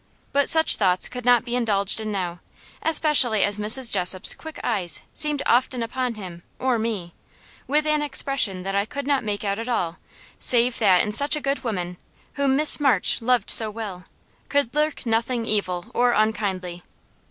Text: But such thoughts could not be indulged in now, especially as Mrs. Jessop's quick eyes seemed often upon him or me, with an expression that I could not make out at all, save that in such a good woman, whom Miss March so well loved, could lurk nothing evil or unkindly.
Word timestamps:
But 0.33 0.49
such 0.49 0.77
thoughts 0.77 1.07
could 1.07 1.25
not 1.25 1.45
be 1.45 1.55
indulged 1.55 1.99
in 1.99 2.11
now, 2.11 2.39
especially 2.81 3.43
as 3.43 3.59
Mrs. 3.59 3.93
Jessop's 3.93 4.33
quick 4.33 4.59
eyes 4.63 5.03
seemed 5.13 5.43
often 5.45 5.83
upon 5.83 6.15
him 6.15 6.41
or 6.57 6.79
me, 6.79 7.13
with 7.67 7.85
an 7.85 8.01
expression 8.01 8.63
that 8.63 8.73
I 8.73 8.85
could 8.85 9.05
not 9.05 9.23
make 9.23 9.43
out 9.43 9.59
at 9.59 9.69
all, 9.69 9.99
save 10.39 10.79
that 10.79 11.01
in 11.01 11.11
such 11.11 11.35
a 11.35 11.39
good 11.39 11.63
woman, 11.63 11.97
whom 12.33 12.55
Miss 12.55 12.79
March 12.79 13.19
so 13.45 13.69
well 13.69 13.93
loved, 13.93 14.09
could 14.49 14.73
lurk 14.73 15.05
nothing 15.05 15.45
evil 15.45 15.85
or 15.93 16.13
unkindly. 16.13 16.81